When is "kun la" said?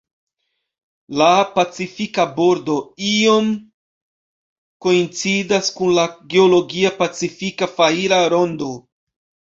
5.77-6.07